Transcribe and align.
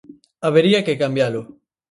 Habería 0.47 0.83
que 0.85 0.97
cambialo. 1.01 1.41